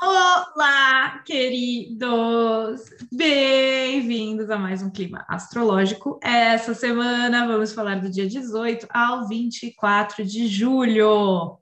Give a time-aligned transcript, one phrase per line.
[0.00, 2.82] Olá, queridos!
[3.10, 6.20] Bem-vindos a mais um Clima Astrológico.
[6.22, 11.58] Essa semana vamos falar do dia 18 ao 24 de julho.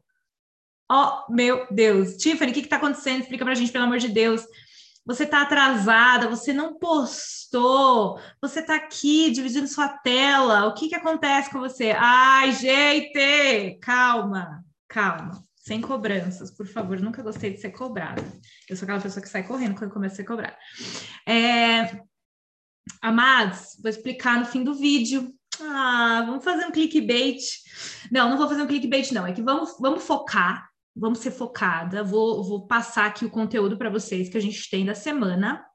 [0.92, 2.18] Oh, meu Deus!
[2.18, 3.22] Tiffany, o que está acontecendo?
[3.22, 4.42] Explica para a gente, pelo amor de Deus.
[5.06, 10.66] Você está atrasada, você não postou, você está aqui dividindo sua tela.
[10.66, 11.92] O que, que acontece com você?
[11.96, 13.78] Ai, gente!
[13.80, 17.00] Calma, calma sem cobranças, por favor.
[17.00, 18.22] Nunca gostei de ser cobrada.
[18.68, 20.56] Eu sou aquela pessoa que sai correndo quando começa a ser cobrada.
[21.28, 22.00] É...
[23.02, 25.34] Amados, vou explicar no fim do vídeo.
[25.60, 27.40] Ah, vamos fazer um clickbait.
[28.12, 29.26] Não, não vou fazer um clickbait, não.
[29.26, 32.04] É que vamos, vamos focar, vamos ser focada.
[32.04, 35.66] Vou, vou passar aqui o conteúdo para vocês que a gente tem da semana.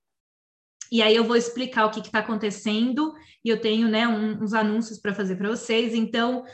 [0.89, 3.13] E aí eu vou explicar o que está acontecendo
[3.43, 5.93] e eu tenho né, um, uns anúncios para fazer para vocês.
[5.93, 6.45] Então,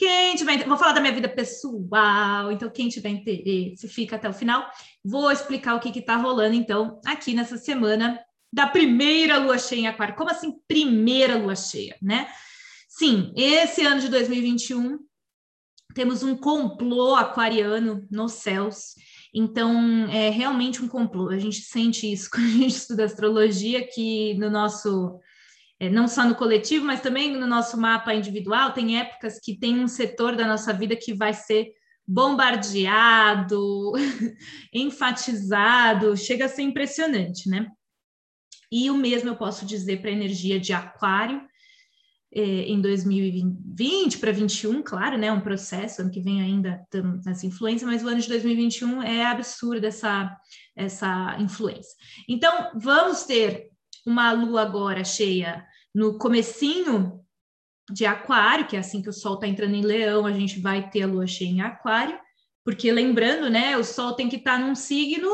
[0.00, 4.32] quem tiver, vou falar da minha vida pessoal, então quem tiver interesse, fica até o
[4.32, 4.66] final.
[5.04, 8.18] Vou explicar o que está rolando, então, aqui nessa semana
[8.50, 10.16] da primeira lua cheia em Aquário.
[10.16, 12.26] Como assim, primeira lua cheia, né?
[12.88, 14.98] Sim, esse ano de 2021
[15.94, 18.94] temos um complô aquariano nos céus.
[19.34, 21.28] Então, é realmente um complô.
[21.28, 25.20] A gente sente isso quando a gente estuda astrologia, que no nosso
[25.88, 29.88] não só no coletivo, mas também no nosso mapa individual, tem épocas que tem um
[29.88, 31.72] setor da nossa vida que vai ser
[32.06, 33.92] bombardeado,
[34.74, 37.66] enfatizado, chega a ser impressionante, né?
[38.70, 41.40] E o mesmo eu posso dizer para a energia de Aquário
[42.32, 45.32] é, em 2020 para 2021, claro, né?
[45.32, 49.24] Um processo, ano que vem ainda estamos nessa influência, mas o ano de 2021 é
[49.24, 50.36] absurdo essa,
[50.76, 51.96] essa influência.
[52.28, 53.70] Então, vamos ter
[54.06, 57.20] uma lua agora cheia no comecinho
[57.90, 60.88] de aquário, que é assim que o sol está entrando em leão, a gente vai
[60.88, 62.18] ter a lua cheia em aquário,
[62.64, 65.30] porque lembrando, né, o sol tem que estar tá num signo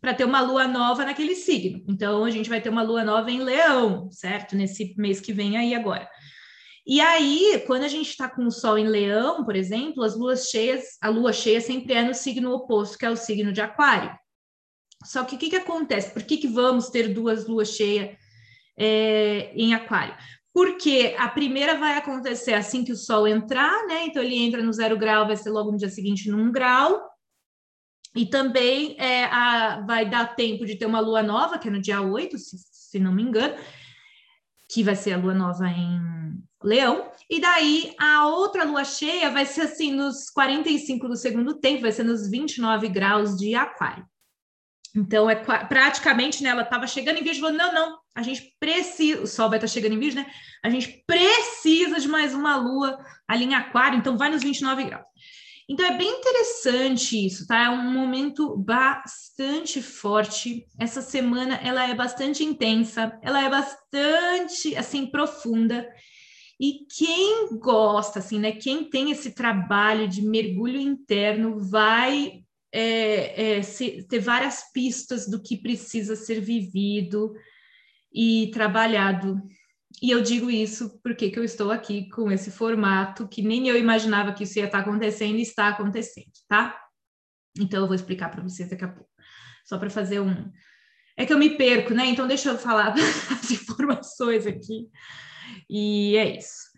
[0.00, 1.84] para ter uma lua nova naquele signo.
[1.88, 4.56] Então a gente vai ter uma lua nova em leão, certo?
[4.56, 6.08] Nesse mês que vem aí agora.
[6.86, 10.48] E aí, quando a gente está com o sol em leão, por exemplo, as luas
[10.48, 14.10] cheias, a lua cheia sempre é no signo oposto, que é o signo de aquário.
[15.04, 16.12] Só que o que, que acontece?
[16.12, 18.16] Por que, que vamos ter duas luas cheias
[18.80, 20.16] é, em aquário.
[20.52, 24.06] Porque a primeira vai acontecer assim que o Sol entrar, né?
[24.06, 27.08] Então ele entra no zero grau, vai ser logo no dia seguinte num grau.
[28.16, 31.80] E também é, a, vai dar tempo de ter uma lua nova, que é no
[31.80, 33.54] dia 8, se, se não me engano,
[34.68, 37.12] que vai ser a lua nova em Leão.
[37.28, 41.92] E daí a outra lua cheia vai ser assim nos 45 do segundo tempo, vai
[41.92, 44.04] ser nos 29 graus de Aquário.
[44.96, 49.22] Então, é praticamente, né, ela estava chegando em virgem, falando, não, não, a gente precisa,
[49.22, 50.30] o Sol vai estar tá chegando em virgem, né?
[50.64, 55.04] A gente precisa de mais uma Lua ali em aquário, então vai nos 29 graus.
[55.68, 57.66] Então, é bem interessante isso, tá?
[57.66, 60.66] É um momento bastante forte.
[60.76, 65.88] Essa semana, ela é bastante intensa, ela é bastante, assim, profunda.
[66.58, 68.50] E quem gosta, assim, né?
[68.50, 72.42] Quem tem esse trabalho de mergulho interno vai
[72.72, 73.60] é, é,
[74.08, 77.32] ter várias pistas do que precisa ser vivido
[78.12, 79.40] e trabalhado.
[80.02, 83.76] E eu digo isso porque que eu estou aqui com esse formato que nem eu
[83.76, 86.80] imaginava que isso ia estar acontecendo e está acontecendo, tá?
[87.58, 89.10] Então eu vou explicar para vocês daqui a pouco.
[89.64, 90.50] Só para fazer um.
[91.16, 92.06] É que eu me perco, né?
[92.06, 92.94] Então deixa eu falar
[93.30, 94.88] as informações aqui.
[95.68, 96.70] E é isso.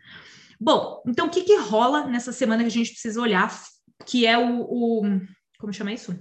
[0.61, 3.53] Bom, então o que, que rola nessa semana que a gente precisa olhar,
[4.07, 5.21] que é o, o
[5.59, 6.19] como chama isso?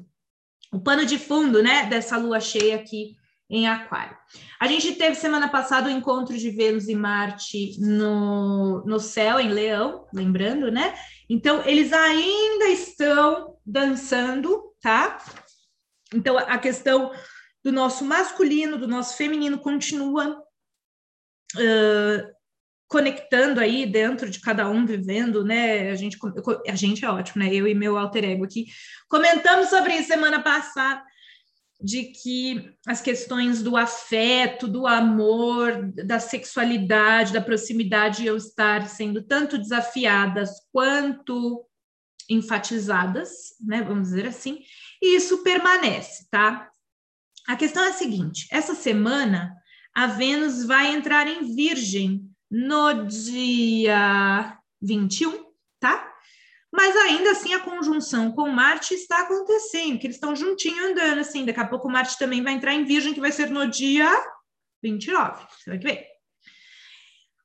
[0.72, 3.16] O pano de fundo, né, dessa lua cheia aqui
[3.51, 4.17] em Aquário.
[4.59, 9.50] A gente teve semana passada o encontro de Vênus e Marte no, no céu, em
[9.50, 10.95] Leão, lembrando, né?
[11.29, 15.17] Então, eles ainda estão dançando, tá?
[16.16, 17.11] Então, a questão
[17.61, 20.41] do nosso masculino, do nosso feminino continua
[21.57, 22.31] uh,
[22.88, 25.91] conectando aí dentro de cada um vivendo, né?
[25.91, 26.17] A gente,
[26.67, 27.53] a gente é ótimo, né?
[27.53, 28.67] Eu e meu alter ego aqui
[29.09, 31.03] comentamos sobre isso semana passada
[31.81, 39.22] de que as questões do afeto, do amor, da sexualidade, da proximidade iam estar sendo
[39.23, 41.66] tanto desafiadas quanto
[42.29, 43.29] enfatizadas,
[43.59, 43.81] né?
[43.81, 44.59] Vamos dizer assim,
[45.01, 46.69] e isso permanece, tá?
[47.47, 49.55] A questão é a seguinte: essa semana
[49.93, 55.45] a Vênus vai entrar em Virgem no dia 21,
[55.79, 56.10] tá?
[56.72, 61.46] Mas ainda assim a conjunção com Marte está acontecendo, que eles estão juntinho andando assim.
[61.46, 64.09] Daqui a pouco Marte também vai entrar em Virgem, que vai ser no dia
[64.82, 65.46] 29.
[65.50, 66.06] Você vai ver.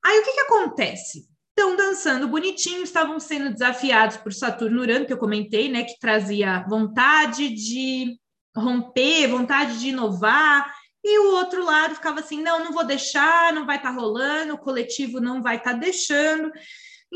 [0.04, 1.26] Aí o que, que acontece?
[1.48, 5.82] Estão dançando bonitinho, estavam sendo desafiados por Saturno Urano, que eu comentei, né?
[5.82, 8.16] Que trazia vontade de
[8.56, 10.72] romper, vontade de inovar,
[11.02, 14.54] e o outro lado ficava assim: não, não vou deixar, não vai estar tá rolando,
[14.54, 16.50] o coletivo não vai estar tá deixando.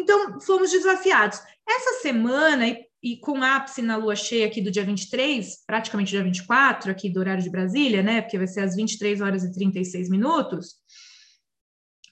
[0.00, 1.38] Então, fomos desafiados.
[1.68, 6.24] Essa semana, e, e com ápice na lua cheia aqui do dia 23, praticamente dia
[6.24, 8.22] 24, aqui do horário de Brasília, né?
[8.22, 10.76] Porque vai ser às 23 horas e 36 minutos.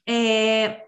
[0.06, 0.82] É,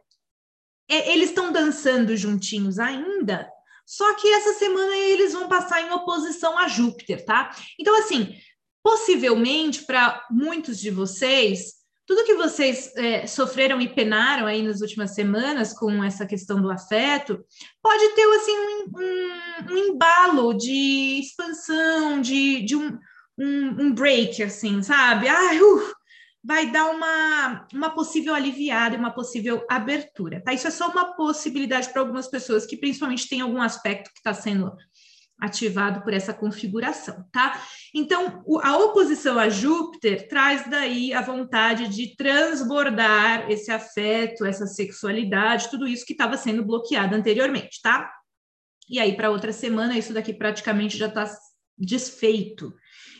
[0.89, 3.51] é, eles estão dançando juntinhos ainda,
[3.87, 7.51] só que essa semana eles vão passar em oposição a Júpiter, tá?
[7.79, 8.37] Então, assim,
[8.83, 11.80] possivelmente para muitos de vocês,
[12.11, 16.69] tudo que vocês é, sofreram e penaram aí nas últimas semanas com essa questão do
[16.69, 17.39] afeto,
[17.81, 22.99] pode ter assim um, um, um embalo de expansão, de, de um,
[23.39, 25.29] um, break, assim, sabe?
[25.29, 25.93] Ai, uh,
[26.43, 30.53] vai dar uma, uma possível aliviada, uma possível abertura, tá?
[30.53, 34.35] Isso é só uma possibilidade para algumas pessoas que principalmente tem algum aspecto que está
[34.35, 34.73] sendo
[35.41, 37.63] ativado por essa configuração, tá?
[37.95, 45.71] Então, a oposição a Júpiter traz daí a vontade de transbordar esse afeto, essa sexualidade,
[45.71, 48.13] tudo isso que estava sendo bloqueado anteriormente, tá?
[48.89, 51.25] E aí, para outra semana, isso daqui praticamente já está
[51.79, 52.75] desfeito.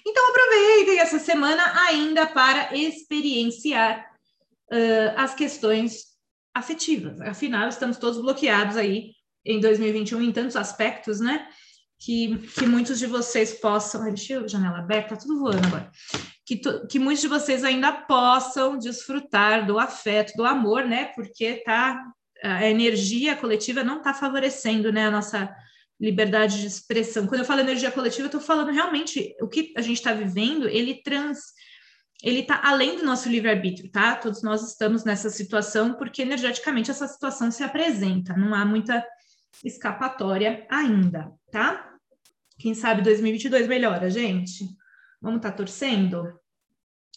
[0.07, 4.05] Então, aproveitem essa semana ainda para experienciar
[4.71, 6.11] uh, as questões
[6.55, 7.21] afetivas.
[7.21, 9.13] Afinal, estamos todos bloqueados aí
[9.45, 11.49] em 2021 em tantos aspectos, né?
[12.03, 14.05] Que, que muitos de vocês possam.
[14.05, 15.91] deixa eu janela aberta, tá tudo voando agora.
[16.47, 16.57] Que,
[16.89, 21.13] que muitos de vocês ainda possam desfrutar do afeto, do amor, né?
[21.15, 22.03] Porque tá,
[22.43, 25.55] a energia coletiva não está favorecendo né, a nossa
[26.01, 27.27] liberdade de expressão.
[27.27, 30.67] Quando eu falo energia coletiva, eu estou falando realmente o que a gente está vivendo,
[30.67, 31.39] ele trans.
[32.23, 34.15] Ele está além do nosso livre-arbítrio, tá?
[34.15, 39.05] Todos nós estamos nessa situação porque energeticamente essa situação se apresenta, não há muita
[39.65, 41.90] escapatória ainda, tá?
[42.61, 44.67] Quem sabe 2022 melhora, gente?
[45.19, 46.31] Vamos estar tá torcendo?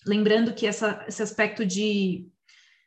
[0.05, 2.25] Lembrando que essa, esse aspecto de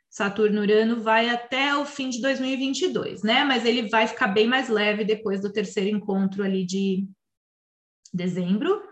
[0.08, 3.44] Saturno-Urano vai até o fim de 2022, né?
[3.44, 7.06] Mas ele vai ficar bem mais leve depois do terceiro encontro ali de
[8.12, 8.82] dezembro.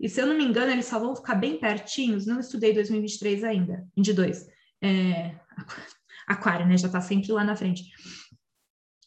[0.00, 2.24] E se eu não me engano, eles só vão ficar bem pertinhos.
[2.26, 4.46] Não estudei 2023 ainda, 22.
[4.82, 5.38] É,
[6.26, 6.78] aquário, né?
[6.78, 7.90] Já tá sempre lá na frente.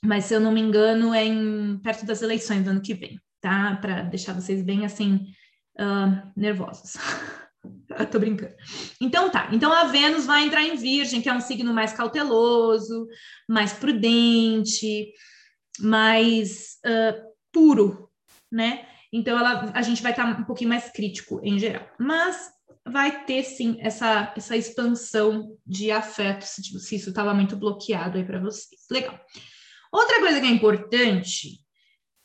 [0.05, 3.19] Mas se eu não me engano, é em, perto das eleições do ano que vem,
[3.41, 3.77] tá?
[3.77, 5.27] Para deixar vocês bem assim,
[5.79, 6.93] uh, nervosos.
[8.11, 8.55] Tô brincando.
[9.01, 9.49] Então tá.
[9.51, 13.07] Então a Vênus vai entrar em Virgem, que é um signo mais cauteloso,
[13.47, 15.11] mais prudente,
[15.79, 17.21] mais uh,
[17.51, 18.09] puro,
[18.51, 18.85] né?
[19.11, 21.87] Então ela, a gente vai estar tá um pouquinho mais crítico em geral.
[21.99, 22.51] Mas
[22.85, 28.23] vai ter sim essa, essa expansão de afeto, se, se isso estava muito bloqueado aí
[28.23, 28.81] para vocês.
[28.89, 29.19] Legal.
[29.91, 31.59] Outra coisa que é importante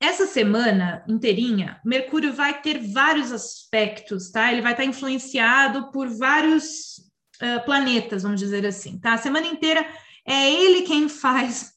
[0.05, 4.53] essa semana inteirinha, Mercúrio vai ter vários aspectos, tá?
[4.53, 6.99] Ele vai estar influenciado por vários
[7.43, 9.15] uh, planetas, vamos dizer assim, tá?
[9.15, 9.87] A semana inteira
[10.27, 11.73] é ele quem faz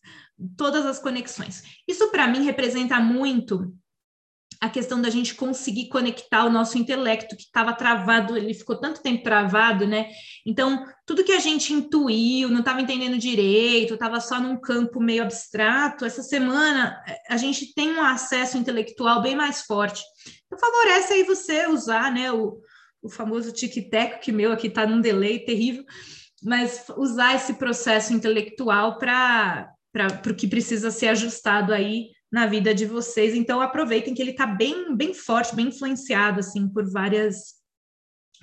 [0.56, 1.64] todas as conexões.
[1.88, 3.74] Isso para mim representa muito
[4.60, 9.02] a questão da gente conseguir conectar o nosso intelecto que estava travado, ele ficou tanto
[9.02, 10.10] tempo travado, né?
[10.46, 15.24] Então, tudo que a gente intuiu, não estava entendendo direito, estava só num campo meio
[15.24, 17.00] abstrato, essa semana
[17.30, 20.02] a gente tem um acesso intelectual bem mais forte.
[20.46, 22.58] Então, favorece aí você usar, né, o,
[23.02, 25.84] o famoso tic-tac, que meu aqui está num delay terrível,
[26.44, 29.72] mas usar esse processo intelectual para
[30.30, 33.34] o que precisa ser ajustado aí na vida de vocês.
[33.34, 37.56] Então aproveitem que ele está bem, bem forte, bem influenciado assim por várias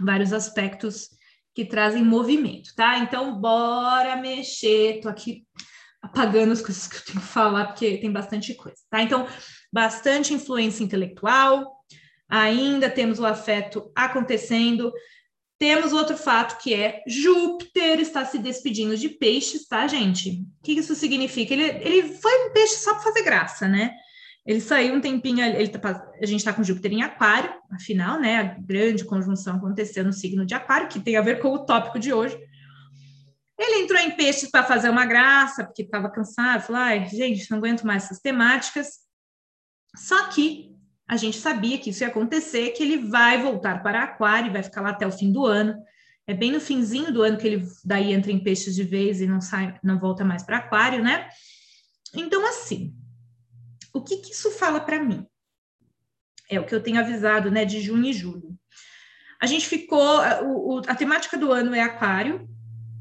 [0.00, 1.10] vários aspectos
[1.54, 2.98] que trazem movimento, tá?
[2.98, 5.00] Então bora mexer.
[5.00, 5.46] Tô aqui
[6.02, 9.00] apagando as coisas que eu tenho que falar porque tem bastante coisa, tá?
[9.00, 9.28] Então
[9.72, 11.72] bastante influência intelectual.
[12.28, 14.92] Ainda temos o afeto acontecendo.
[15.58, 20.44] Temos outro fato que é Júpiter está se despedindo de peixes, tá, gente?
[20.60, 21.54] O que isso significa?
[21.54, 23.92] Ele, ele foi um peixe só para fazer graça, né?
[24.44, 28.36] Ele saiu um tempinho, ele tá, a gente está com Júpiter em Aquário, afinal, né?
[28.36, 31.98] A grande conjunção aconteceu no signo de Aquário, que tem a ver com o tópico
[31.98, 32.38] de hoje.
[33.58, 37.58] Ele entrou em peixes para fazer uma graça, porque estava cansado, falou: ai, gente, não
[37.58, 39.04] aguento mais essas temáticas.
[39.96, 40.73] Só que
[41.06, 44.80] a gente sabia que isso ia acontecer, que ele vai voltar para Aquário, vai ficar
[44.80, 45.76] lá até o fim do ano.
[46.26, 49.26] É bem no finzinho do ano que ele daí entra em peixes de vez e
[49.26, 51.28] não sai, não volta mais para Aquário, né?
[52.14, 52.94] Então, assim,
[53.92, 55.26] o que, que isso fala para mim?
[56.48, 58.58] É o que eu tenho avisado, né, de junho e julho.
[59.40, 62.48] A gente ficou, o, o, a temática do ano é Aquário,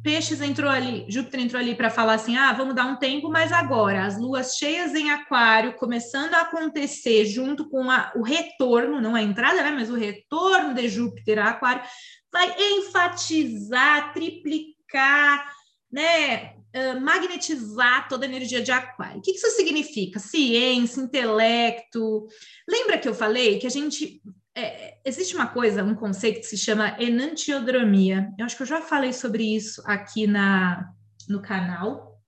[0.03, 3.53] Peixes entrou ali, Júpiter entrou ali para falar assim: ah, vamos dar um tempo, mas
[3.53, 9.15] agora as luas cheias em Aquário começando a acontecer junto com a, o retorno, não
[9.15, 11.83] a entrada, né, mas o retorno de Júpiter a Aquário,
[12.31, 15.49] vai enfatizar, triplicar,
[15.89, 16.55] né,
[16.99, 19.19] magnetizar toda a energia de Aquário.
[19.19, 20.19] O que isso significa?
[20.19, 22.27] Ciência, intelecto.
[22.67, 24.21] Lembra que eu falei que a gente
[24.55, 28.31] é, existe uma coisa, um conceito que se chama enantiodromia.
[28.37, 30.89] Eu acho que eu já falei sobre isso aqui na,
[31.27, 32.21] no canal,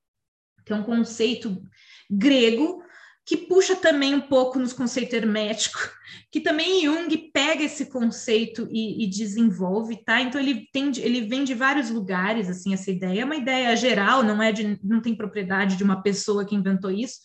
[0.65, 1.61] que é um conceito
[2.09, 2.83] grego
[3.25, 5.89] que puxa também um pouco nos conceitos herméticos,
[6.31, 10.21] que também Jung pega esse conceito e, e, desenvolve, tá?
[10.21, 14.21] Então ele tem, ele vem de vários lugares, assim, essa ideia é uma ideia geral,
[14.21, 17.15] não é de, não tem propriedade de uma pessoa que inventou isso,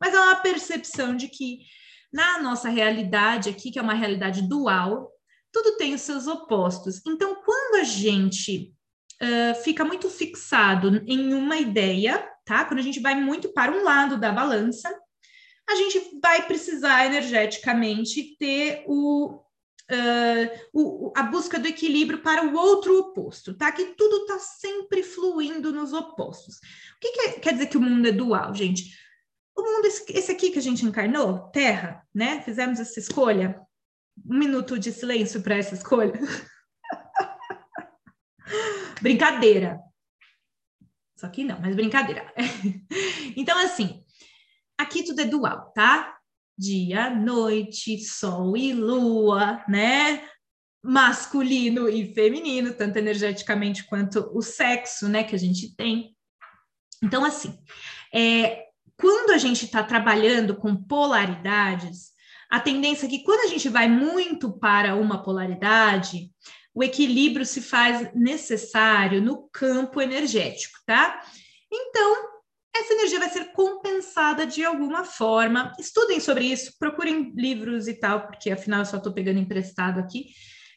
[0.00, 1.58] mas é uma percepção de que
[2.12, 5.10] na nossa realidade aqui, que é uma realidade dual,
[5.52, 7.00] tudo tem os seus opostos.
[7.06, 8.74] Então, quando a gente
[9.22, 12.64] uh, fica muito fixado em uma ideia, tá?
[12.64, 14.92] Quando a gente vai muito para um lado da balança,
[15.68, 22.56] a gente vai precisar energeticamente ter o, uh, o, a busca do equilíbrio para o
[22.56, 23.70] outro oposto, tá?
[23.70, 26.56] Que tudo está sempre fluindo nos opostos.
[26.56, 28.98] O que, que é, quer dizer que o mundo é dual, gente?
[29.60, 32.40] O mundo, esse aqui que a gente encarnou, Terra, né?
[32.40, 33.60] Fizemos essa escolha.
[34.24, 36.14] Um minuto de silêncio para essa escolha.
[39.02, 39.78] brincadeira.
[41.14, 42.32] Só que não, mas brincadeira.
[43.36, 44.02] então, assim,
[44.78, 46.18] aqui tudo é dual, tá?
[46.56, 50.26] Dia, noite, sol e lua, né?
[50.82, 56.16] Masculino e feminino, tanto energeticamente quanto o sexo, né, que a gente tem.
[57.02, 57.58] Então, assim,
[58.14, 58.69] é,
[59.00, 62.10] quando a gente está trabalhando com polaridades,
[62.50, 66.30] a tendência é que quando a gente vai muito para uma polaridade,
[66.74, 71.20] o equilíbrio se faz necessário no campo energético, tá?
[71.72, 72.30] Então,
[72.76, 75.72] essa energia vai ser compensada de alguma forma.
[75.78, 80.26] Estudem sobre isso, procurem livros e tal, porque afinal eu só estou pegando emprestado aqui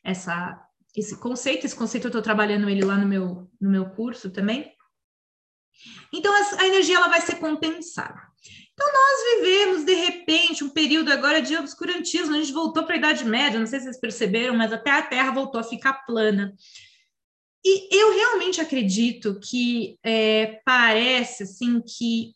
[0.03, 0.59] essa,
[0.95, 1.65] esse conceito.
[1.65, 4.71] Esse conceito eu estou trabalhando ele lá no meu, no meu curso também.
[6.13, 8.21] Então, a energia ela vai ser compensada.
[8.73, 12.33] Então, nós vivemos, de repente, um período agora de obscurantismo.
[12.33, 15.01] A gente voltou para a Idade Média, não sei se vocês perceberam, mas até a
[15.01, 16.53] Terra voltou a ficar plana.
[17.65, 22.35] E eu realmente acredito que é, parece assim que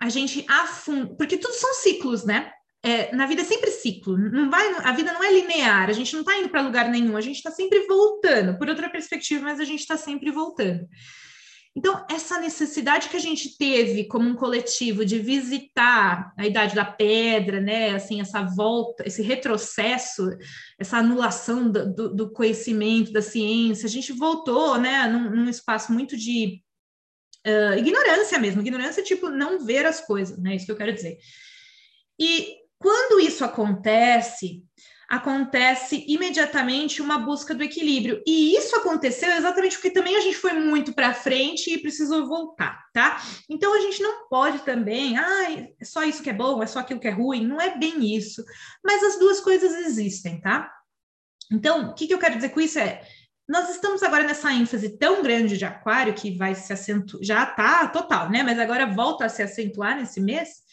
[0.00, 2.50] a gente afunda, porque tudo são ciclos, né?
[2.82, 6.12] É, na vida é sempre ciclo, não vai, a vida não é linear, a gente
[6.12, 9.58] não está indo para lugar nenhum, a gente está sempre voltando, por outra perspectiva, mas
[9.58, 10.86] a gente está sempre voltando.
[11.76, 16.84] Então, essa necessidade que a gente teve como um coletivo de visitar a Idade da
[16.84, 20.30] Pedra, né, assim, essa volta, esse retrocesso,
[20.78, 26.16] essa anulação do, do, conhecimento, da ciência, a gente voltou, né, num, num espaço muito
[26.16, 26.62] de
[27.44, 31.18] uh, ignorância mesmo, ignorância tipo não ver as coisas, né, isso que eu quero dizer.
[32.20, 34.62] E quando isso acontece,
[35.08, 38.22] acontece imediatamente uma busca do equilíbrio.
[38.26, 42.84] E isso aconteceu exatamente porque também a gente foi muito para frente e precisou voltar,
[42.92, 43.22] tá?
[43.48, 46.80] Então a gente não pode também, ah, é só isso que é bom, é só
[46.80, 48.44] aquilo que é ruim, não é bem isso.
[48.84, 50.70] Mas as duas coisas existem, tá?
[51.52, 53.02] Então, o que, que eu quero dizer com isso é
[53.46, 57.86] nós estamos agora nessa ênfase tão grande de aquário que vai se acentuar, já tá
[57.88, 58.42] total, né?
[58.42, 60.63] Mas agora volta a se acentuar nesse mês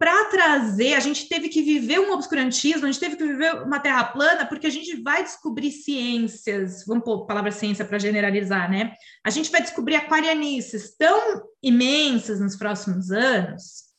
[0.00, 3.78] para trazer, a gente teve que viver um obscurantismo, a gente teve que viver uma
[3.78, 8.70] terra plana, porque a gente vai descobrir ciências, vamos pôr a palavra ciência para generalizar,
[8.70, 8.94] né?
[9.22, 13.90] A gente vai descobrir aquarianices tão imensas nos próximos anos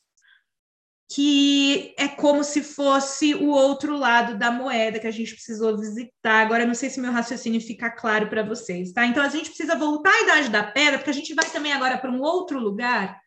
[1.14, 6.42] que é como se fosse o outro lado da moeda que a gente precisou visitar.
[6.42, 9.06] Agora, não sei se meu raciocínio fica claro para vocês, tá?
[9.06, 11.98] Então, a gente precisa voltar à Idade da Pedra, porque a gente vai também agora
[11.98, 13.20] para um outro lugar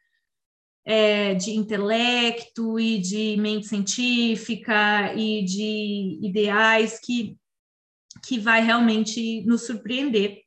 [0.84, 7.36] é, de intelecto e de mente científica e de ideais que,
[8.26, 10.42] que vai realmente nos surpreender.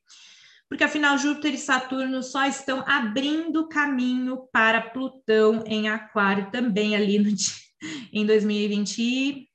[0.69, 7.17] Porque afinal, Júpiter e Saturno só estão abrindo caminho para Plutão em Aquário também ali
[7.19, 7.33] no,
[8.11, 9.47] em 2023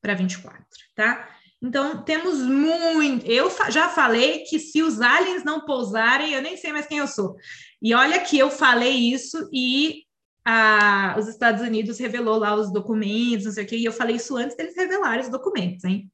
[0.00, 0.64] para 24,
[0.94, 1.37] tá?
[1.62, 3.26] Então, temos muito.
[3.26, 7.08] Eu já falei que se os aliens não pousarem, eu nem sei mais quem eu
[7.08, 7.36] sou.
[7.82, 10.04] E olha que eu falei isso e
[10.44, 14.16] a, os Estados Unidos revelou lá os documentos, não sei o quê, e eu falei
[14.16, 16.10] isso antes deles revelarem os documentos, hein?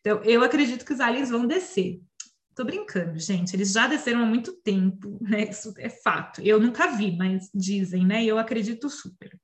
[0.00, 2.00] Então, eu acredito que os aliens vão descer.
[2.54, 3.54] Tô brincando, gente.
[3.54, 5.48] Eles já desceram há muito tempo, né?
[5.48, 6.40] Isso é fato.
[6.42, 8.24] Eu nunca vi, mas dizem, né?
[8.24, 9.38] Eu acredito super.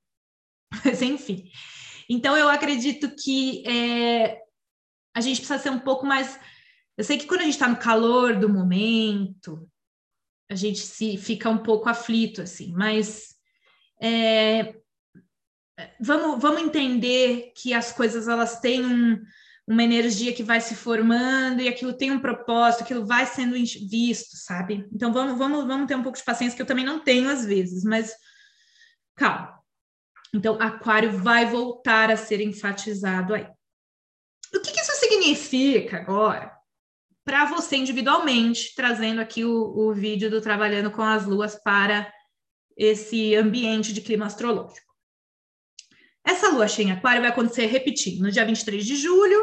[0.85, 1.45] Mas enfim.
[2.11, 4.41] Então, eu acredito que é,
[5.15, 6.39] a gente precisa ser um pouco mais.
[6.97, 9.69] Eu sei que quando a gente está no calor do momento,
[10.51, 13.35] a gente se fica um pouco aflito, assim, mas
[14.01, 14.75] é,
[16.01, 19.23] vamos, vamos entender que as coisas elas têm um,
[19.67, 23.55] uma energia que vai se formando e aquilo tem um propósito, aquilo vai sendo
[23.89, 24.87] visto, sabe?
[24.93, 27.45] Então vamos, vamos, vamos ter um pouco de paciência que eu também não tenho às
[27.45, 28.15] vezes, mas
[29.17, 29.55] calma.
[30.35, 33.47] Então, aquário vai voltar a ser enfatizado aí.
[34.53, 34.91] O que, que isso
[35.25, 36.53] significa agora
[37.25, 42.13] para você individualmente, trazendo aqui o, o vídeo do Trabalhando com as Luas para
[42.77, 44.93] esse ambiente de clima astrológico?
[46.23, 49.43] Essa lua cheia em aquário vai acontecer repetindo no dia 23 de julho,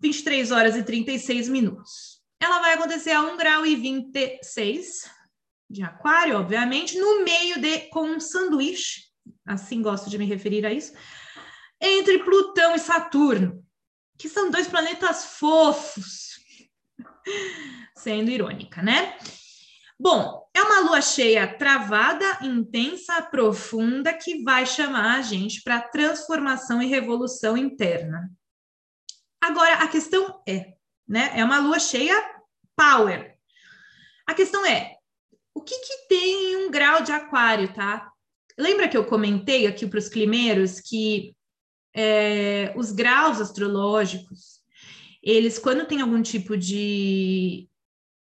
[0.00, 2.20] 23 horas e 36 minutos.
[2.40, 5.08] Ela vai acontecer a 1 grau e 26
[5.70, 9.02] de aquário, obviamente, no meio de com um sanduíche,
[9.46, 10.92] assim gosto de me referir a isso,
[11.80, 13.65] entre Plutão e Saturno,
[14.18, 16.38] que são dois planetas fofos,
[17.96, 19.18] sendo irônica, né?
[19.98, 26.82] Bom, é uma lua cheia travada, intensa, profunda, que vai chamar a gente para transformação
[26.82, 28.30] e revolução interna.
[29.40, 30.74] Agora, a questão é,
[31.08, 31.32] né?
[31.34, 32.14] É uma lua cheia
[32.76, 33.36] power.
[34.26, 34.96] A questão é,
[35.54, 38.10] o que, que tem em um grau de aquário, tá?
[38.58, 41.34] Lembra que eu comentei aqui para os climeiros que
[41.96, 44.60] é, os graus astrológicos,
[45.22, 47.68] eles, quando tem algum tipo de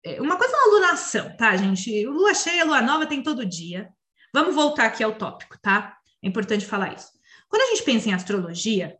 [0.03, 2.05] é, uma coisa é uma lunação, tá, gente?
[2.05, 3.89] Lua cheia, lua nova tem todo dia.
[4.33, 5.97] Vamos voltar aqui ao tópico, tá?
[6.23, 7.09] É importante falar isso.
[7.49, 8.95] Quando a gente pensa em astrologia,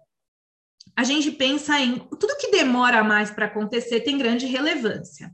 [0.95, 5.31] a gente pensa em tudo que demora mais para acontecer tem grande relevância.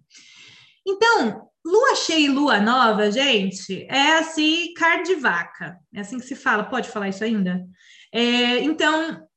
[0.85, 5.77] Então, lua cheia e lua nova, gente, é assim, carne de vaca.
[5.93, 6.65] É assim que se fala.
[6.65, 7.65] Pode falar isso ainda?
[8.13, 9.27] É, então,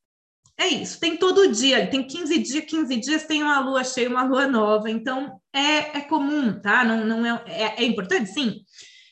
[0.58, 4.22] é isso, tem todo dia, tem 15 dias, 15 dias tem uma lua cheia, uma
[4.22, 6.84] lua nova, então é, é comum, tá?
[6.84, 8.60] Não, não é, é, é importante, sim.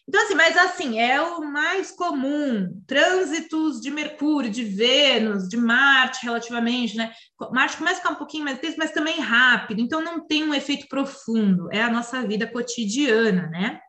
[0.06, 6.24] Então, assim, mas assim, é o mais comum, trânsitos de Mercúrio, de Vênus, de Marte,
[6.24, 7.10] relativamente, né?
[7.50, 10.54] Marte começa a ficar um pouquinho mais tenso, mas também rápido, então não tem um
[10.54, 13.80] efeito profundo, é a nossa vida cotidiana, né?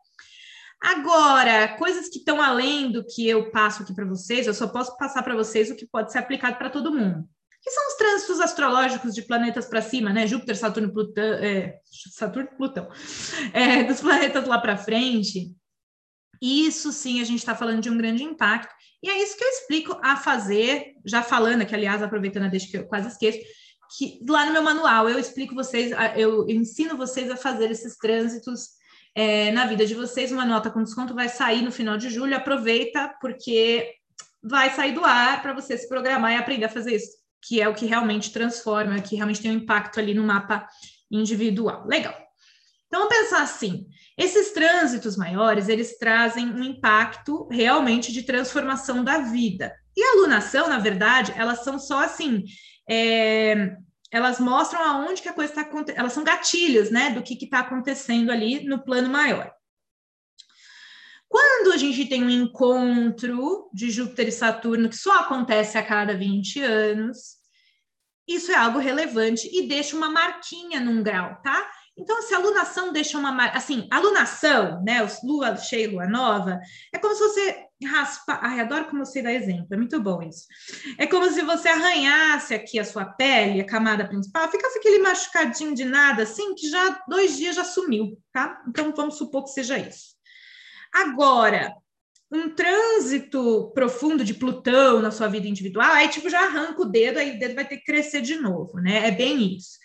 [0.86, 4.96] Agora, coisas que estão além do que eu passo aqui para vocês, eu só posso
[4.96, 7.28] passar para vocês o que pode ser aplicado para todo mundo
[7.66, 10.24] que são os trânsitos astrológicos de planetas para cima, né?
[10.24, 11.80] Júpiter, Saturno, Plutão, é,
[12.12, 12.88] Saturno, Plutão,
[13.52, 15.52] é, dos planetas lá para frente.
[16.40, 18.72] Isso sim, a gente está falando de um grande impacto.
[19.02, 22.70] E é isso que eu explico a fazer, já falando aqui, aliás, aproveitando a deixa
[22.70, 23.40] que eu quase esqueço,
[23.98, 28.76] que lá no meu manual eu explico vocês, eu ensino vocês a fazer esses trânsitos
[29.16, 30.30] é, na vida de vocês.
[30.30, 32.36] Uma nota com desconto vai sair no final de julho.
[32.36, 33.90] Aproveita, porque
[34.42, 37.68] vai sair do ar para você se programar e aprender a fazer isso que é
[37.68, 40.66] o que realmente transforma, que realmente tem um impacto ali no mapa
[41.10, 41.86] individual.
[41.86, 42.14] Legal.
[42.86, 43.86] Então, vamos pensar assim:
[44.18, 49.72] esses trânsitos maiores, eles trazem um impacto realmente de transformação da vida.
[49.96, 52.44] E a alunação, na verdade, elas são só assim,
[52.88, 53.76] é,
[54.10, 57.60] elas mostram aonde que a coisa está acontecendo, elas são gatilhos, né, do que está
[57.60, 59.52] acontecendo ali no plano maior.
[61.28, 66.14] Quando a gente tem um encontro de Júpiter e Saturno, que só acontece a cada
[66.14, 67.36] 20 anos,
[68.28, 71.70] isso é algo relevante e deixa uma marquinha num grau, tá?
[71.98, 76.06] Então, se a lunação deixa uma marca, assim, a lunação, né, os lua cheia, lua
[76.06, 76.60] nova,
[76.92, 80.46] é como se você raspa, ai, adoro como você dá exemplo, é muito bom isso.
[80.98, 85.74] É como se você arranhasse aqui a sua pele, a camada principal, ficasse aquele machucadinho
[85.74, 88.62] de nada, assim, que já dois dias já sumiu, tá?
[88.68, 90.16] Então, vamos supor que seja isso.
[90.92, 91.74] Agora,
[92.30, 97.18] um trânsito profundo de Plutão na sua vida individual, aí tipo já arranca o dedo,
[97.18, 99.08] aí o dedo vai ter que crescer de novo, né?
[99.08, 99.78] É bem isso.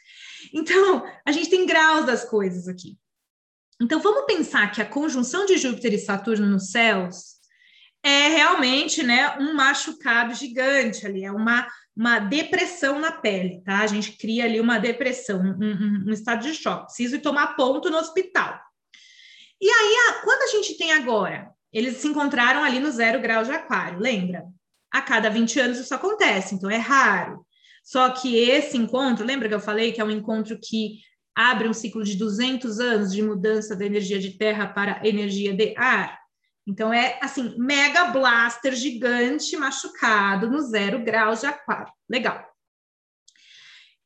[0.53, 2.97] Então, a gente tem graus das coisas aqui.
[3.81, 7.41] Então, vamos pensar que a conjunção de Júpiter e Saturno nos céus
[8.03, 13.79] é realmente, né, um machucado gigante ali, é uma, uma depressão na pele, tá?
[13.79, 16.85] A gente cria ali uma depressão, um, um, um estado de choque.
[16.85, 18.59] Preciso ir tomar ponto no hospital.
[19.59, 23.51] E aí, quando a gente tem agora, eles se encontraram ali no zero grau de
[23.51, 24.43] aquário, lembra?
[24.91, 27.45] A cada 20 anos isso acontece, então é raro.
[27.83, 30.99] Só que esse encontro, lembra que eu falei que é um encontro que
[31.35, 35.75] abre um ciclo de 200 anos de mudança da energia de terra para energia de
[35.77, 36.19] ar?
[36.67, 41.91] Então é assim, mega blaster gigante machucado no zero grau de aquário.
[42.09, 42.47] Legal.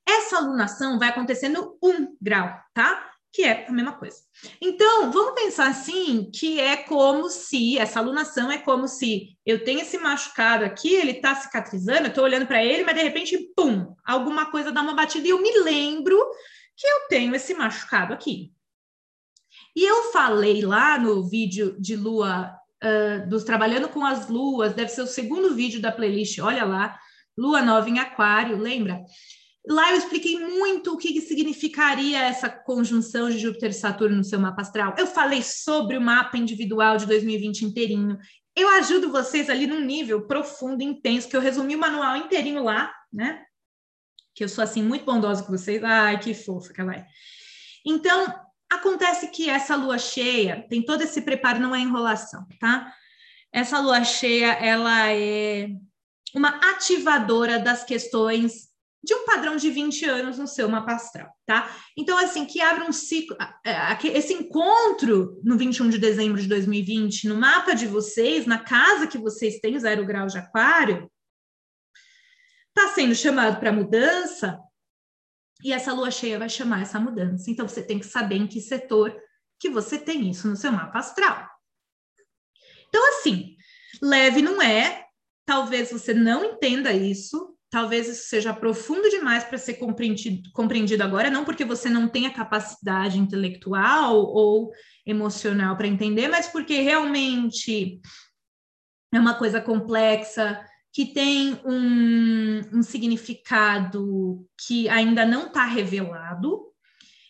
[0.08, 3.12] Essa alunação vai acontecer no um grau, tá?
[3.36, 4.16] Que é a mesma coisa.
[4.62, 9.82] Então, vamos pensar assim, que é como se, essa alunação é como se eu tenho
[9.82, 13.94] esse machucado aqui, ele está cicatrizando, eu estou olhando para ele, mas de repente, pum,
[14.06, 16.18] alguma coisa dá uma batida e eu me lembro
[16.78, 18.54] que eu tenho esse machucado aqui.
[19.76, 24.92] E eu falei lá no vídeo de lua, uh, dos Trabalhando com as Luas, deve
[24.92, 26.98] ser o segundo vídeo da playlist, olha lá,
[27.38, 29.04] Lua Nova em Aquário, lembra?
[29.68, 34.24] Lá eu expliquei muito o que, que significaria essa conjunção de Júpiter e Saturno no
[34.24, 34.94] seu mapa astral.
[34.98, 38.18] Eu falei sobre o mapa individual de 2020 inteirinho.
[38.56, 42.94] Eu ajudo vocês ali num nível profundo, intenso, que eu resumi o manual inteirinho lá,
[43.12, 43.44] né?
[44.36, 45.84] Que eu sou assim muito bondosa com vocês.
[45.84, 47.08] Ai, que fofa que ela é.
[47.84, 48.34] Então,
[48.72, 52.94] acontece que essa lua cheia tem todo esse preparo, não é enrolação, tá?
[53.52, 55.70] Essa lua cheia, ela é
[56.36, 58.65] uma ativadora das questões
[59.06, 61.74] de um padrão de 20 anos no seu mapa astral, tá?
[61.96, 63.38] Então, assim, que abre um ciclo,
[64.04, 69.20] esse encontro no 21 de dezembro de 2020, no mapa de vocês, na casa que
[69.20, 71.10] vocês têm, zero grau de aquário,
[72.76, 74.60] está sendo chamado para mudança,
[75.64, 77.50] e essa lua cheia vai chamar essa mudança.
[77.50, 79.16] Então, você tem que saber em que setor
[79.60, 81.48] que você tem isso no seu mapa astral.
[82.90, 83.56] Então, assim,
[84.02, 85.06] leve não é,
[85.46, 91.30] talvez você não entenda isso, talvez isso seja profundo demais para ser compreendido, compreendido agora,
[91.30, 94.72] não porque você não tenha capacidade intelectual ou
[95.06, 98.00] emocional para entender, mas porque realmente
[99.14, 100.64] é uma coisa complexa,
[100.96, 106.72] que tem um, um significado que ainda não está revelado.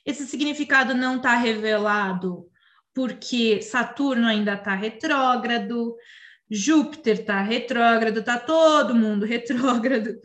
[0.06, 2.48] Esse significado não está revelado
[2.94, 5.96] porque Saturno ainda está retrógrado,
[6.50, 10.16] Júpiter está retrógrado, está todo mundo retrógrado.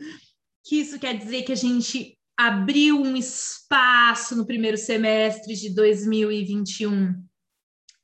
[0.63, 7.15] Que isso quer dizer que a gente abriu um espaço no primeiro semestre de 2021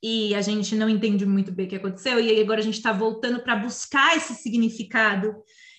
[0.01, 2.91] e a gente não entende muito bem o que aconteceu, e agora a gente está
[2.91, 5.36] voltando para buscar esse significado.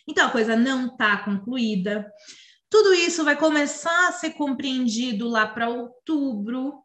[0.09, 2.11] Então a coisa não está concluída.
[2.68, 6.83] Tudo isso vai começar a ser compreendido lá para outubro,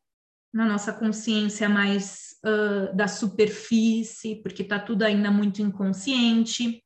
[0.53, 6.83] na nossa consciência mais uh, da superfície, porque está tudo ainda muito inconsciente.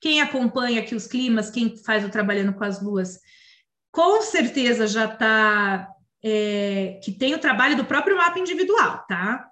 [0.00, 3.18] Quem acompanha aqui os climas, quem faz o Trabalhando com as Luas,
[3.90, 5.88] com certeza já está.
[6.22, 9.48] É, que tem o trabalho do próprio mapa individual, tá?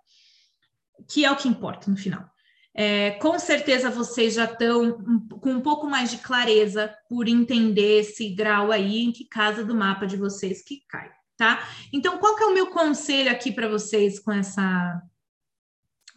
[1.08, 2.30] Que é o que importa no final.
[2.74, 4.98] É, com certeza vocês já estão
[5.40, 9.74] com um pouco mais de clareza por entender esse grau aí, em que casa do
[9.74, 11.66] mapa de vocês que cai tá?
[11.92, 15.00] Então, qual que é o meu conselho aqui para vocês com essa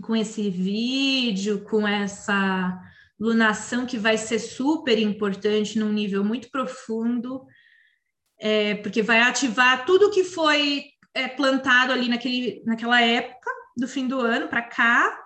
[0.02, 2.76] com esse vídeo, com essa
[3.20, 7.46] lunação que vai ser super importante num nível muito profundo,
[8.40, 14.08] é, porque vai ativar tudo que foi é, plantado ali naquele, naquela época do fim
[14.08, 15.24] do ano para cá.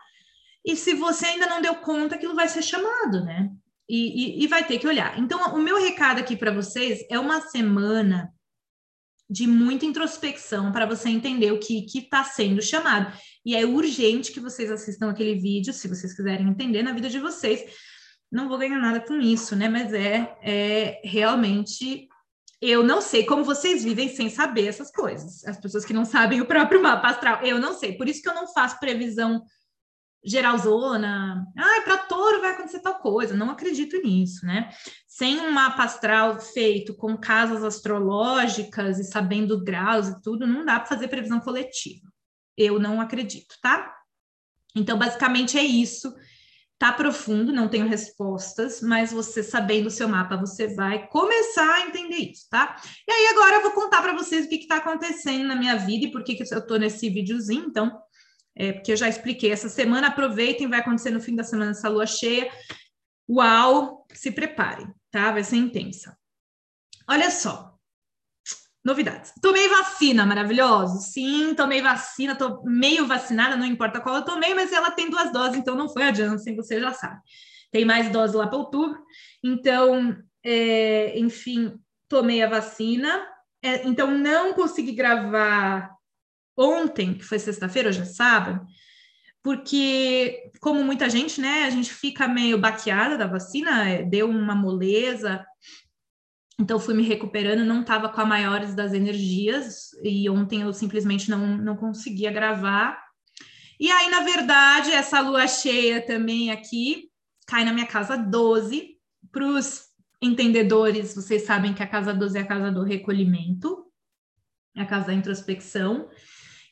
[0.65, 3.49] E se você ainda não deu conta, aquilo vai ser chamado, né?
[3.87, 5.17] E, e, e vai ter que olhar.
[5.17, 8.34] Então, o meu recado aqui para vocês é uma semana
[9.29, 13.11] de muita introspecção para você entender o que está sendo chamado.
[13.45, 17.19] E é urgente que vocês assistam aquele vídeo, se vocês quiserem entender na vida de
[17.19, 17.61] vocês.
[18.31, 19.69] Não vou ganhar nada com isso, né?
[19.69, 22.07] Mas é, é realmente.
[22.61, 25.45] Eu não sei como vocês vivem sem saber essas coisas.
[25.45, 27.93] As pessoas que não sabem o próprio mapa astral, eu não sei.
[27.93, 29.43] Por isso que eu não faço previsão
[30.25, 34.69] geralzona, ah, para touro vai acontecer tal coisa, não acredito nisso, né?
[35.17, 40.77] Sem um mapa astral feito com casas astrológicas e sabendo graus e tudo, não dá
[40.77, 42.05] para fazer previsão coletiva.
[42.57, 43.95] Eu não acredito, tá?
[44.75, 46.13] Então, basicamente é isso.
[46.77, 51.87] Tá profundo, não tenho respostas, mas você sabendo o seu mapa, você vai começar a
[51.87, 52.75] entender isso, tá?
[53.07, 56.07] E aí agora eu vou contar para vocês o que está acontecendo na minha vida
[56.07, 57.67] e por que, que eu estou nesse videozinho.
[57.67, 57.97] Então,
[58.53, 59.49] é, porque eu já expliquei.
[59.49, 62.51] Essa semana, aproveitem, vai acontecer no fim da semana essa lua cheia.
[63.29, 65.31] Uau, se preparem, tá?
[65.31, 66.17] Vai ser intensa.
[67.09, 67.73] Olha só,
[68.83, 69.31] novidades.
[69.41, 70.99] Tomei vacina, maravilhoso.
[70.99, 75.31] Sim, tomei vacina, tô meio vacinada, não importa qual eu tomei, mas ela tem duas
[75.31, 77.21] doses, então não foi a Janssen, você já sabe.
[77.71, 79.01] Tem mais doses lá para outubro.
[79.41, 83.25] Então, é, enfim, tomei a vacina.
[83.63, 85.95] É, então, não consegui gravar
[86.57, 88.65] ontem, que foi sexta-feira, hoje é sábado,
[89.45, 94.55] porque, como muita gente, né, a gente fica meio baqueada da vacina, é, deu uma
[94.55, 95.45] moleza,
[96.59, 101.29] então fui me recuperando, não estava com a maiores das energias, e ontem eu simplesmente
[101.29, 102.99] não, não conseguia gravar.
[103.79, 107.11] E aí, na verdade, essa lua cheia também aqui
[107.45, 108.97] cai na minha casa 12.
[109.31, 109.83] Para os
[110.19, 113.85] entendedores, vocês sabem que a casa 12 é a casa do recolhimento,
[114.75, 116.09] é a casa da introspecção.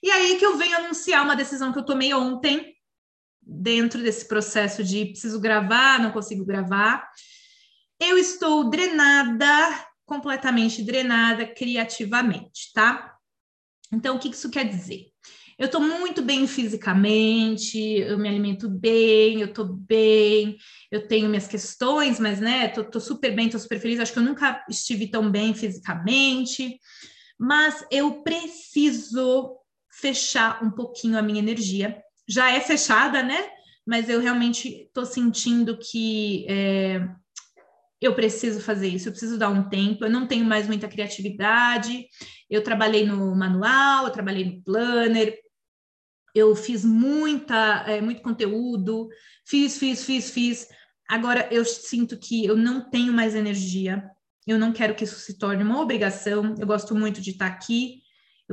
[0.03, 2.75] E aí que eu venho anunciar uma decisão que eu tomei ontem,
[3.41, 7.09] dentro desse processo de preciso gravar, não consigo gravar.
[7.99, 13.15] Eu estou drenada, completamente drenada criativamente, tá?
[13.91, 15.13] Então, o que isso quer dizer?
[15.57, 20.57] eu estou muito bem fisicamente, eu me alimento bem, eu estou bem,
[20.91, 23.99] eu tenho minhas questões, mas né, tô, tô super bem, tô super feliz.
[23.99, 26.79] Acho que eu nunca estive tão bem fisicamente,
[27.39, 29.62] mas eu preciso
[29.99, 32.01] fechar um pouquinho a minha energia.
[32.27, 33.49] Já é fechada, né?
[33.85, 37.07] Mas eu realmente estou sentindo que é,
[38.01, 42.07] eu preciso fazer isso, eu preciso dar um tempo, eu não tenho mais muita criatividade,
[42.49, 45.37] eu trabalhei no manual, eu trabalhei no planner,
[46.33, 49.09] eu fiz muita, é, muito conteúdo,
[49.45, 50.67] fiz, fiz, fiz, fiz.
[51.09, 54.03] Agora eu sinto que eu não tenho mais energia,
[54.45, 56.55] eu não quero que isso se torne uma obrigação.
[56.59, 58.02] Eu gosto muito de estar aqui,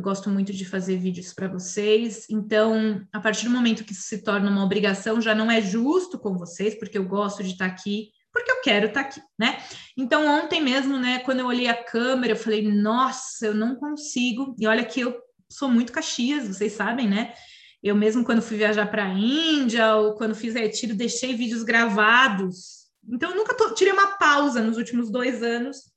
[0.01, 2.27] eu gosto muito de fazer vídeos para vocês.
[2.31, 6.19] Então, a partir do momento que isso se torna uma obrigação, já não é justo
[6.19, 9.63] com vocês, porque eu gosto de estar aqui, porque eu quero estar aqui, né?
[9.95, 14.57] Então, ontem mesmo, né, quando eu olhei a câmera, eu falei, nossa, eu não consigo.
[14.59, 17.35] E olha que eu sou muito Caxias, vocês sabem, né?
[17.83, 22.89] Eu mesmo quando fui viajar para a Índia ou quando fiz retiro, deixei vídeos gravados.
[23.07, 25.91] Então, eu nunca tirei uma pausa nos últimos dois anos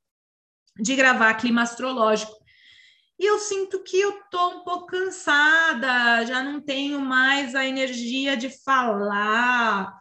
[0.78, 2.43] de gravar clima astrológico.
[3.20, 8.36] E eu sinto que eu tô um pouco cansada, já não tenho mais a energia
[8.36, 9.94] de falar.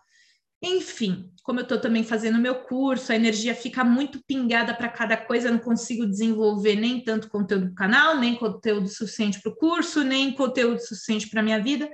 [0.62, 5.16] Enfim, como eu estou também fazendo meu curso, a energia fica muito pingada para cada
[5.16, 9.56] coisa, eu não consigo desenvolver nem tanto conteúdo do canal, nem conteúdo suficiente para o
[9.56, 11.90] curso, nem conteúdo suficiente para minha vida.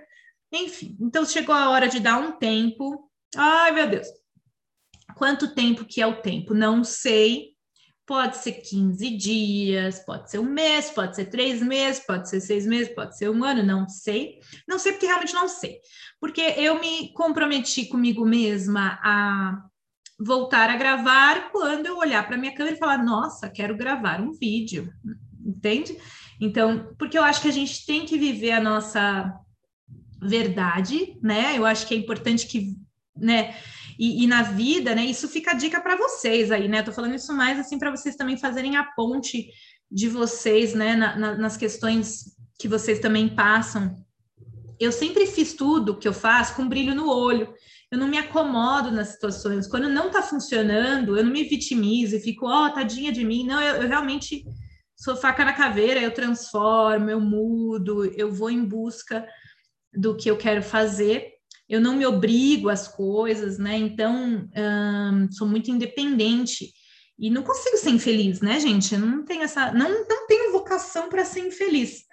[0.52, 3.10] Enfim, então chegou a hora de dar um tempo.
[3.36, 4.06] Ai, meu Deus.
[5.16, 6.54] Quanto tempo que é o tempo?
[6.54, 7.56] Não sei.
[8.08, 12.66] Pode ser 15 dias, pode ser um mês, pode ser três meses, pode ser seis
[12.66, 14.40] meses, pode ser um ano, não sei.
[14.66, 15.78] Não sei porque realmente não sei.
[16.18, 19.62] Porque eu me comprometi comigo mesma a
[20.18, 24.32] voltar a gravar quando eu olhar para minha câmera e falar: nossa, quero gravar um
[24.32, 24.90] vídeo,
[25.44, 25.94] entende?
[26.40, 29.32] Então, porque eu acho que a gente tem que viver a nossa
[30.20, 31.58] verdade, né?
[31.58, 32.74] Eu acho que é importante que,
[33.14, 33.54] né?
[33.98, 35.04] E, e, na vida, né?
[35.04, 36.80] Isso fica a dica para vocês aí, né?
[36.80, 39.50] Eu tô falando isso mais assim para vocês também fazerem a ponte
[39.90, 40.94] de vocês, né?
[40.94, 43.96] Na, na, nas questões que vocês também passam.
[44.78, 47.52] Eu sempre fiz tudo que eu faço com brilho no olho.
[47.90, 49.66] Eu não me acomodo nas situações.
[49.66, 53.44] Quando não tá funcionando, eu não me vitimizo e fico, ó, oh, tadinha de mim.
[53.44, 54.44] Não, eu, eu realmente
[54.94, 59.26] sou faca na caveira, eu transformo, eu mudo, eu vou em busca
[59.92, 61.37] do que eu quero fazer
[61.68, 63.76] eu não me obrigo às coisas, né?
[63.76, 66.72] Então, hum, sou muito independente
[67.18, 68.94] e não consigo ser infeliz, né, gente?
[68.94, 72.04] Eu não tenho essa, não, não tenho vocação para ser infeliz.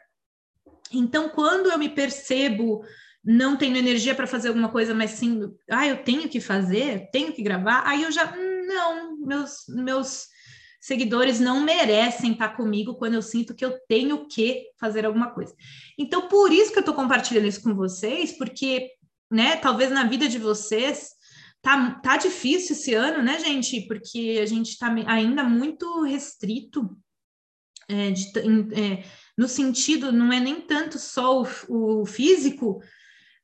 [0.91, 2.83] Então, quando eu me percebo
[3.23, 7.33] não tendo energia para fazer alguma coisa, mas sim, ah, eu tenho que fazer, tenho
[7.33, 10.27] que gravar, aí eu já, não, meus, meus
[10.79, 15.55] seguidores não merecem estar comigo quando eu sinto que eu tenho que fazer alguma coisa.
[15.97, 18.91] Então, por isso que eu estou compartilhando isso com vocês, porque
[19.31, 19.55] né?
[19.57, 21.09] Talvez na vida de vocês
[21.61, 23.81] tá, tá difícil esse ano, né, gente?
[23.88, 26.95] Porque a gente está ainda muito restrito
[27.88, 29.03] é, de, é,
[29.38, 32.81] no sentido, não é nem tanto só o, o físico,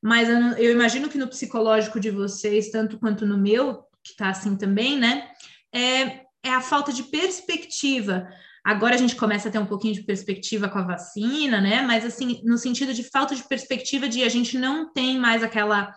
[0.02, 4.30] mas eu, eu, imagino que no psicológico de vocês, tanto quanto no meu, que está
[4.30, 5.28] assim também, né?
[5.72, 8.28] É, é a falta de perspectiva.
[8.64, 11.82] Agora a gente começa a ter um pouquinho de perspectiva com a vacina, né?
[11.82, 15.92] Mas assim, no sentido de falta de perspectiva de a gente não tem mais aquela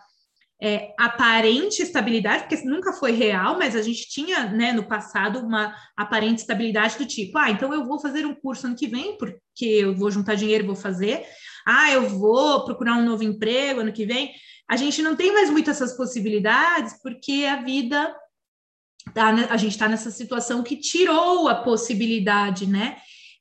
[0.60, 5.74] é, aparente estabilidade, porque nunca foi real, mas a gente tinha, né, no passado, uma
[5.96, 9.64] aparente estabilidade do tipo, ah, então eu vou fazer um curso ano que vem, porque
[9.64, 11.24] eu vou juntar dinheiro e vou fazer,
[11.66, 14.32] ah, eu vou procurar um novo emprego ano que vem.
[14.68, 18.14] A gente não tem mais muitas essas possibilidades, porque a vida
[19.12, 22.96] tá, a gente está nessa situação que tirou a possibilidade, né?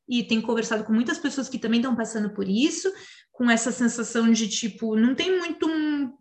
[0.07, 2.91] E tem conversado com muitas pessoas que também estão passando por isso,
[3.31, 6.13] com essa sensação de tipo, não tem muito um,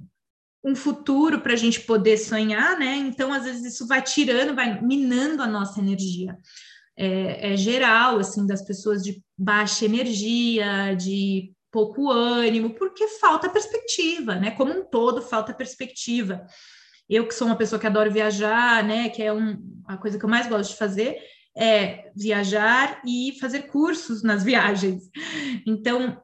[0.64, 2.96] um futuro para a gente poder sonhar, né?
[2.96, 6.36] Então, às vezes, isso vai tirando, vai minando a nossa energia.
[6.96, 14.36] É, é geral, assim, das pessoas de baixa energia, de pouco ânimo, porque falta perspectiva,
[14.36, 14.52] né?
[14.52, 16.46] Como um todo, falta perspectiva.
[17.08, 20.24] Eu que sou uma pessoa que adoro viajar, né, que é um, a coisa que
[20.24, 21.18] eu mais gosto de fazer,
[21.56, 25.02] é viajar e fazer cursos nas viagens.
[25.66, 26.20] Então,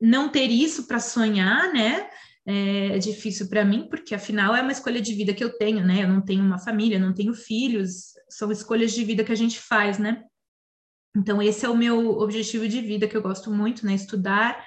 [0.00, 2.08] não ter isso para sonhar, né,
[2.46, 6.02] é difícil para mim, porque afinal é uma escolha de vida que eu tenho, né?
[6.02, 9.58] Eu não tenho uma família, não tenho filhos, são escolhas de vida que a gente
[9.58, 10.22] faz, né?
[11.16, 13.94] Então, esse é o meu objetivo de vida que eu gosto muito, né?
[13.94, 14.62] Estudar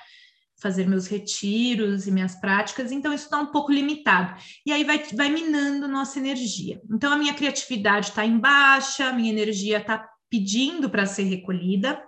[0.60, 4.36] fazer meus retiros e minhas práticas, então isso está um pouco limitado.
[4.66, 6.82] E aí vai, vai minando nossa energia.
[6.92, 12.02] Então a minha criatividade está em baixa, a minha energia está pedindo para ser recolhida,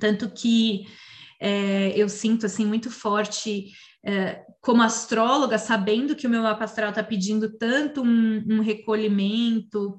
[0.00, 0.86] tanto que
[1.44, 3.72] É, eu sinto assim muito forte
[4.06, 9.98] é, como astróloga, sabendo que o meu mapa astral está pedindo tanto um, um, recolhimento.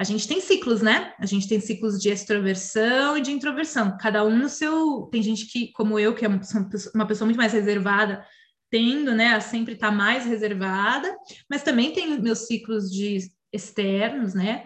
[0.00, 1.12] A gente tem ciclos, né?
[1.18, 5.02] A gente tem ciclos de extroversão e de introversão, cada um no seu.
[5.12, 8.24] Tem gente que, como eu, que é uma pessoa muito mais reservada,
[8.70, 11.14] tendo, né, a sempre estar tá mais reservada,
[11.50, 14.64] mas também tem meus ciclos de externos, né?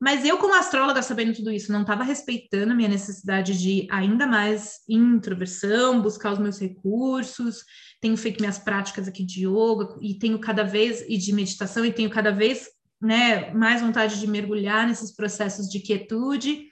[0.00, 4.28] Mas eu, como astróloga, sabendo tudo isso, não estava respeitando a minha necessidade de ainda
[4.28, 7.64] mais introversão, buscar os meus recursos,
[8.00, 11.92] tenho feito minhas práticas aqui de yoga e tenho cada vez e de meditação e
[11.92, 16.68] tenho cada vez né, mais vontade de mergulhar nesses processos de quietude.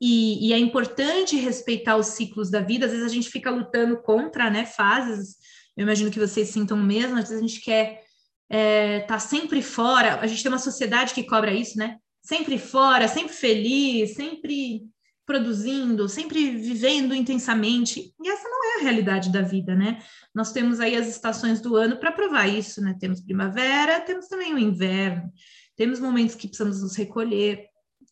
[0.00, 2.86] E, e, é importante respeitar os ciclos da vida.
[2.86, 5.36] Às vezes a gente fica lutando contra, né, fases.
[5.76, 7.16] Eu imagino que vocês sintam mesmo.
[7.16, 8.02] Às vezes a gente quer
[8.50, 10.20] é, tá sempre fora.
[10.20, 11.98] A gente tem uma sociedade que cobra isso, né?
[12.22, 14.82] Sempre fora, sempre feliz, sempre
[15.26, 18.14] produzindo, sempre vivendo intensamente.
[18.22, 20.02] E essa não a realidade da vida, né?
[20.34, 22.96] Nós temos aí as estações do ano para provar isso, né?
[22.98, 25.32] Temos primavera, temos também o inverno.
[25.76, 27.66] Temos momentos que precisamos nos recolher,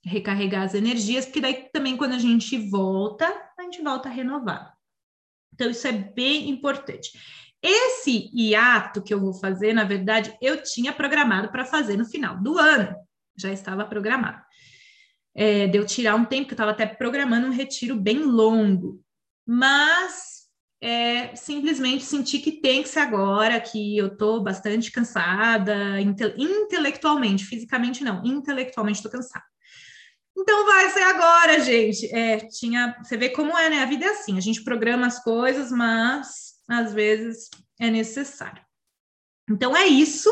[0.05, 3.27] recarregar as energias, porque daí também quando a gente volta,
[3.59, 4.71] a gente volta renovado.
[5.55, 7.13] Então isso é bem importante.
[7.63, 12.37] Esse hiato que eu vou fazer, na verdade, eu tinha programado para fazer no final
[12.43, 12.97] do ano,
[13.37, 14.43] já estava programado
[15.35, 19.03] é, tirar um tempo, que eu estava até programando um retiro bem longo,
[19.47, 20.32] mas
[20.83, 27.45] é, simplesmente senti que tem que ser agora, que eu estou bastante cansada, inte intelectualmente,
[27.45, 29.45] fisicamente não, intelectualmente estou cansada.
[30.37, 32.13] Então vai ser agora, gente.
[32.13, 33.83] É, tinha, você vê como é, né?
[33.83, 37.49] A vida é assim, a gente programa as coisas, mas às vezes
[37.81, 38.63] é necessário.
[39.49, 40.29] Então é isso.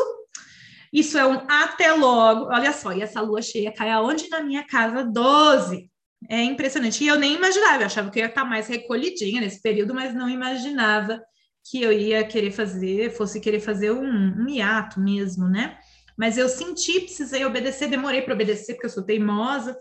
[0.91, 2.47] Isso é um até logo.
[2.47, 4.27] Olha só, e essa lua cheia cai aonde?
[4.27, 5.90] Na minha casa 12.
[6.31, 7.03] É impressionante.
[7.03, 10.15] E eu nem imaginava, eu achava que eu ia estar mais recolhidinha nesse período, mas
[10.15, 11.21] não imaginava
[11.69, 15.77] que eu ia querer fazer, fosse querer fazer um, um hiato mesmo, né?
[16.17, 19.77] Mas eu senti, precisei obedecer, demorei para obedecer, porque eu sou teimosa,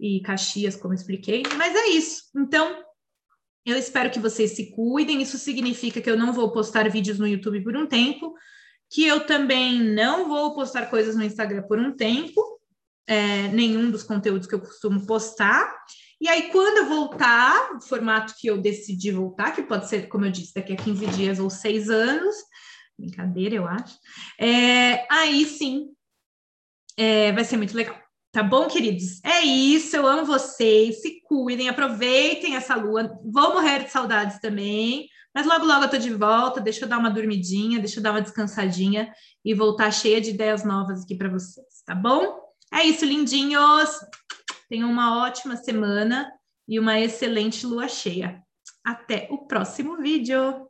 [0.00, 2.24] e Caxias, como expliquei, mas é isso.
[2.36, 2.82] Então,
[3.64, 5.22] eu espero que vocês se cuidem.
[5.22, 8.34] Isso significa que eu não vou postar vídeos no YouTube por um tempo,
[8.90, 12.53] que eu também não vou postar coisas no Instagram por um tempo,
[13.06, 15.74] é, nenhum dos conteúdos que eu costumo postar.
[16.20, 20.24] E aí, quando eu voltar, o formato que eu decidi voltar, que pode ser, como
[20.24, 22.34] eu disse, daqui a 15 dias ou 6 anos,
[22.98, 23.98] brincadeira, eu acho,
[24.38, 25.88] é, aí sim
[26.96, 27.98] é, vai ser muito legal.
[28.32, 29.22] Tá bom, queridos?
[29.24, 35.08] É isso, eu amo vocês, se cuidem, aproveitem essa lua, vou morrer de saudades também,
[35.32, 38.10] mas logo, logo eu tô de volta, deixa eu dar uma dormidinha, deixa eu dar
[38.10, 39.12] uma descansadinha
[39.44, 42.43] e voltar cheia de ideias novas aqui para vocês, tá bom?
[42.74, 43.88] É isso, lindinhos!
[44.68, 46.28] Tenham uma ótima semana
[46.66, 48.42] e uma excelente lua cheia.
[48.84, 50.68] Até o próximo vídeo!